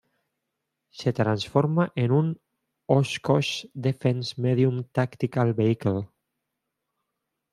Se 0.89 1.13
transforma 1.13 1.91
en 1.95 2.11
un 2.11 2.41
Oshkosh 2.87 3.67
Defense 3.75 4.33
Medium 4.41 4.85
Tactical 4.85 5.53
Vehicle. 5.53 6.07